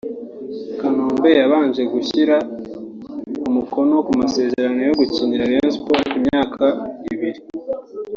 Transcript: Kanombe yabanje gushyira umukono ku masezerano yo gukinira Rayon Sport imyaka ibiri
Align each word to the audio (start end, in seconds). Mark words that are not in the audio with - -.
Kanombe 0.79 1.29
yabanje 1.41 1.81
gushyira 1.93 2.35
umukono 3.47 3.95
ku 4.07 4.11
masezerano 4.21 4.79
yo 4.87 4.93
gukinira 4.99 5.47
Rayon 5.51 5.71
Sport 5.77 6.07
imyaka 6.19 6.65
ibiri 7.13 7.39